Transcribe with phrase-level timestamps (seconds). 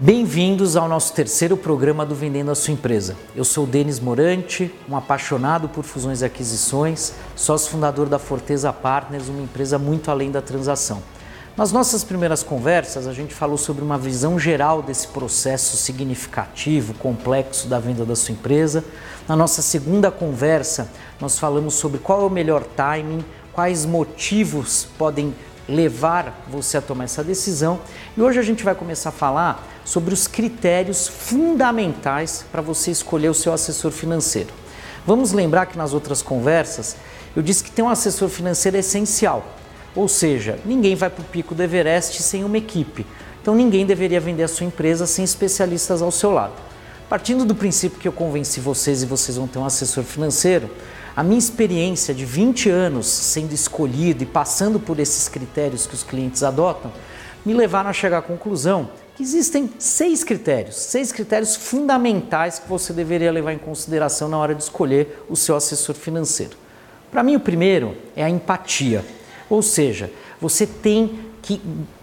[0.00, 3.14] Bem-vindos ao nosso terceiro programa do Vendendo a Sua Empresa.
[3.34, 9.28] Eu sou Denis Morante, um apaixonado por fusões e aquisições, sócio fundador da Forteza Partners,
[9.28, 11.00] uma empresa muito além da transação.
[11.56, 17.68] Nas nossas primeiras conversas, a gente falou sobre uma visão geral desse processo significativo, complexo
[17.68, 18.84] da venda da sua empresa.
[19.28, 20.90] Na nossa segunda conversa,
[21.20, 25.32] nós falamos sobre qual é o melhor timing, quais motivos podem
[25.68, 27.80] levar você a tomar essa decisão.
[28.16, 33.28] E hoje a gente vai começar a falar sobre os critérios fundamentais para você escolher
[33.28, 34.50] o seu assessor financeiro.
[35.06, 36.96] Vamos lembrar que nas outras conversas
[37.36, 39.44] eu disse que ter um assessor financeiro é essencial,
[39.94, 43.06] ou seja, ninguém vai para o pico do Everest sem uma equipe.
[43.42, 46.54] Então ninguém deveria vender a sua empresa sem especialistas ao seu lado.
[47.08, 50.70] Partindo do princípio que eu convenci vocês e vocês vão ter um assessor financeiro,
[51.16, 56.02] a minha experiência de 20 anos sendo escolhido e passando por esses critérios que os
[56.02, 56.92] clientes adotam
[57.44, 62.92] me levaram a chegar à conclusão que existem seis critérios, seis critérios fundamentais que você
[62.92, 66.56] deveria levar em consideração na hora de escolher o seu assessor financeiro.
[67.12, 69.04] Para mim, o primeiro é a empatia,
[69.48, 71.60] ou seja, você tem que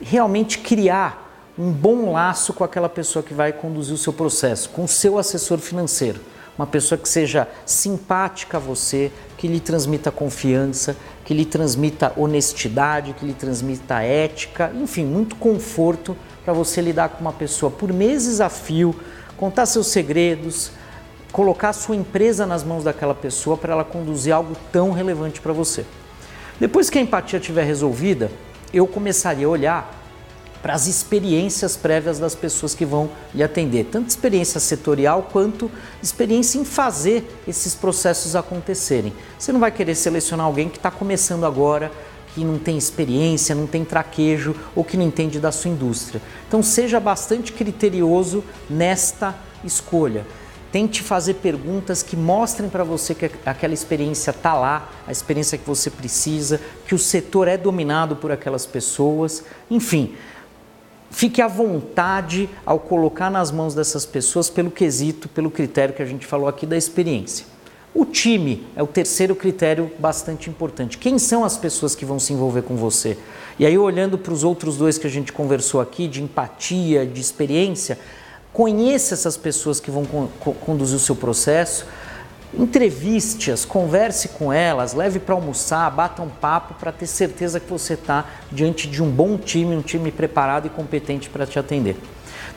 [0.00, 4.84] realmente criar um bom laço com aquela pessoa que vai conduzir o seu processo, com
[4.84, 6.20] o seu assessor financeiro.
[6.56, 13.12] Uma pessoa que seja simpática a você, que lhe transmita confiança, que lhe transmita honestidade,
[13.14, 18.40] que lhe transmita ética, enfim, muito conforto para você lidar com uma pessoa por meses
[18.40, 18.94] a fio,
[19.36, 20.70] contar seus segredos,
[21.32, 25.84] colocar sua empresa nas mãos daquela pessoa para ela conduzir algo tão relevante para você.
[26.60, 28.30] Depois que a empatia estiver resolvida,
[28.72, 30.03] eu começaria a olhar
[30.64, 35.70] para as experiências prévias das pessoas que vão lhe atender, tanto experiência setorial quanto
[36.02, 39.12] experiência em fazer esses processos acontecerem.
[39.38, 41.92] Você não vai querer selecionar alguém que está começando agora,
[42.34, 46.22] que não tem experiência, não tem traquejo ou que não entende da sua indústria.
[46.48, 50.26] Então seja bastante criterioso nesta escolha.
[50.72, 55.66] Tente fazer perguntas que mostrem para você que aquela experiência está lá, a experiência que
[55.66, 59.44] você precisa, que o setor é dominado por aquelas pessoas.
[59.70, 60.16] Enfim,
[61.14, 66.06] fique à vontade ao colocar nas mãos dessas pessoas pelo quesito, pelo critério que a
[66.06, 67.46] gente falou aqui da experiência.
[67.94, 70.98] O time é o terceiro critério bastante importante.
[70.98, 73.16] Quem são as pessoas que vão se envolver com você?
[73.56, 77.20] E aí, olhando para os outros dois que a gente conversou aqui, de empatia, de
[77.20, 77.96] experiência,
[78.52, 80.04] conheça essas pessoas que vão
[80.66, 81.86] conduzir o seu processo,
[82.58, 87.94] entreviste-as, converse com elas, leve para almoçar, bata um papo para ter certeza que você
[87.94, 91.96] está diante de um bom time, um time preparado e competente para te atender.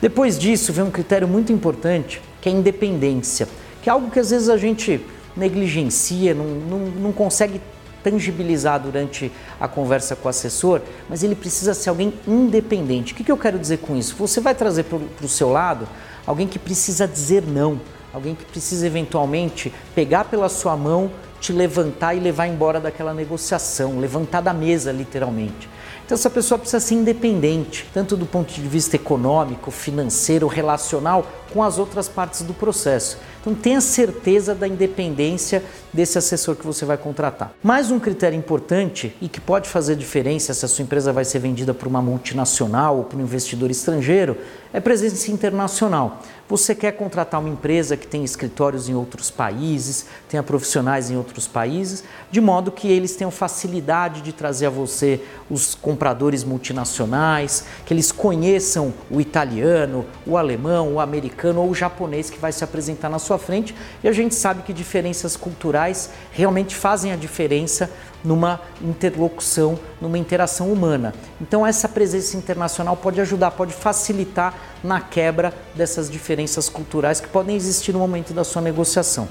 [0.00, 3.48] Depois disso, vem um critério muito importante, que é a independência,
[3.82, 5.00] que é algo que às vezes a gente
[5.36, 7.60] negligencia, não, não, não consegue
[8.02, 13.12] tangibilizar durante a conversa com o assessor, mas ele precisa ser alguém independente.
[13.12, 14.14] O que, que eu quero dizer com isso?
[14.16, 15.88] Você vai trazer para o seu lado
[16.26, 17.80] alguém que precisa dizer não,
[18.12, 21.10] alguém que precisa eventualmente pegar pela sua mão,
[21.40, 25.68] te levantar e levar embora daquela negociação, levantar da mesa literalmente.
[26.04, 31.62] Então essa pessoa precisa ser independente, tanto do ponto de vista econômico, financeiro, relacional, com
[31.62, 33.18] as outras partes do processo.
[33.40, 35.62] Então tenha certeza da independência
[35.92, 37.52] desse assessor que você vai contratar.
[37.62, 41.38] Mais um critério importante e que pode fazer diferença se a sua empresa vai ser
[41.38, 44.36] vendida por uma multinacional ou por um investidor estrangeiro
[44.72, 46.20] é presença internacional.
[46.48, 51.46] Você quer contratar uma empresa que tem escritórios em outros países, tenha profissionais em outros
[51.46, 55.20] países, de modo que eles tenham facilidade de trazer a você
[55.50, 62.30] os compradores multinacionais, que eles conheçam o italiano, o alemão, o americano ou o japonês
[62.30, 63.74] que vai se apresentar na sua frente.
[64.02, 67.90] E a gente sabe que diferenças culturais realmente fazem a diferença
[68.24, 71.14] numa interlocução, numa interação humana.
[71.40, 77.54] Então essa presença internacional pode ajudar, pode facilitar na quebra dessas diferenças culturais que podem
[77.54, 79.28] existir no momento da sua negociação.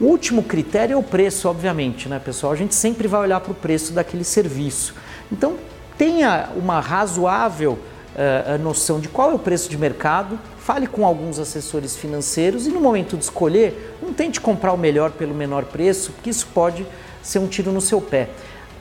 [0.00, 2.52] O último critério é o preço, obviamente, né, pessoal?
[2.52, 4.94] A gente sempre vai olhar para o preço daquele serviço.
[5.32, 5.56] Então
[5.96, 11.38] tenha uma razoável uh, noção de qual é o preço de mercado, fale com alguns
[11.38, 16.12] assessores financeiros e no momento de escolher, não tente comprar o melhor pelo menor preço,
[16.12, 16.86] porque isso pode
[17.22, 18.28] ser um tiro no seu pé.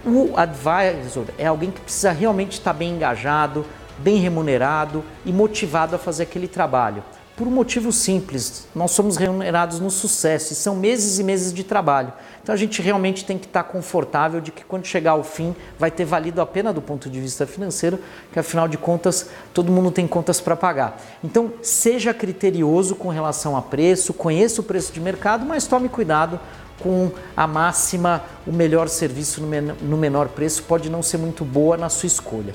[0.06, 3.65] O advisor é alguém que precisa realmente estar bem engajado,
[3.98, 7.03] bem remunerado e motivado a fazer aquele trabalho.
[7.36, 11.63] Por um motivo simples, nós somos remunerados no sucesso e são meses e meses de
[11.63, 12.12] trabalho.
[12.44, 15.89] Então a gente realmente tem que estar confortável de que quando chegar ao fim vai
[15.89, 18.00] ter valido a pena do ponto de vista financeiro,
[18.33, 21.01] que afinal de contas todo mundo tem contas para pagar.
[21.24, 26.39] Então seja criterioso com relação a preço, conheça o preço de mercado, mas tome cuidado
[26.80, 31.89] com a máxima, o melhor serviço no menor preço pode não ser muito boa na
[31.89, 32.54] sua escolha.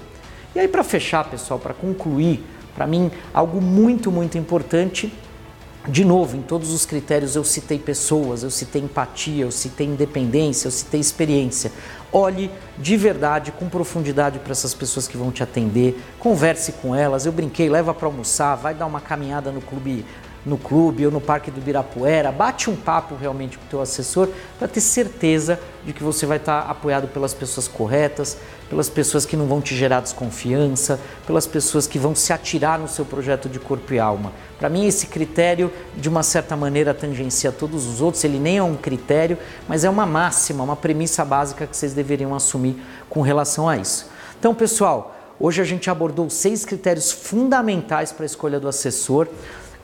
[0.55, 2.44] E aí, para fechar, pessoal, para concluir
[2.76, 5.12] Para mim, algo muito, muito importante
[5.88, 10.67] de novo, em todos os critérios eu citei pessoas, eu citei empatia, eu citei independência,
[10.67, 11.70] eu citei experiência.
[12.12, 17.25] Olhe de verdade, com profundidade para essas pessoas que vão te atender, converse com elas.
[17.25, 20.05] Eu brinquei, leva para almoçar, vai dar uma caminhada no clube
[20.44, 24.29] no clube ou no Parque do Ibirapuera, bate um papo realmente com o teu assessor
[24.56, 29.36] para ter certeza de que você vai estar apoiado pelas pessoas corretas, pelas pessoas que
[29.36, 33.58] não vão te gerar desconfiança, pelas pessoas que vão se atirar no seu projeto de
[33.58, 34.32] corpo e alma.
[34.58, 38.62] Para mim esse critério de uma certa maneira tangencia todos os outros, ele nem é
[38.62, 42.76] um critério, mas é uma máxima, uma premissa básica que vocês deveriam assumir
[43.08, 44.10] com relação a isso.
[44.38, 49.28] Então, pessoal, Hoje a gente abordou seis critérios fundamentais para a escolha do assessor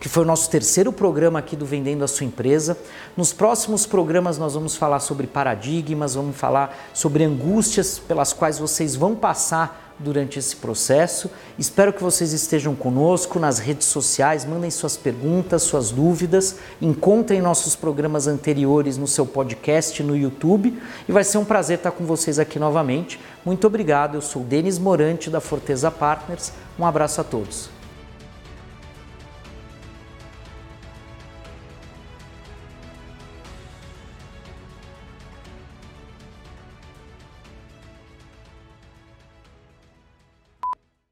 [0.02, 2.76] que foi o nosso terceiro programa aqui do Vendendo a Sua Empresa.
[3.16, 8.96] Nos próximos programas nós vamos falar sobre paradigmas, vamos falar sobre angústias pelas quais vocês
[8.96, 11.30] vão passar durante esse processo.
[11.56, 17.76] Espero que vocês estejam conosco nas redes sociais, mandem suas perguntas, suas dúvidas, encontrem nossos
[17.76, 22.40] programas anteriores no seu podcast no YouTube e vai ser um prazer estar com vocês
[22.40, 23.20] aqui novamente.
[23.44, 26.52] Muito obrigado, eu sou Denis Morante da Forteza Partners.
[26.76, 27.81] Um abraço a todos.